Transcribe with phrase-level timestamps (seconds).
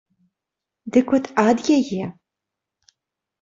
[0.95, 2.03] Дык от ад яе!